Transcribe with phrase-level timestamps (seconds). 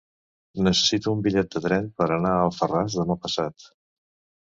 [0.67, 3.73] Necessito un bitllet de tren per anar a Alfarràs demà passat.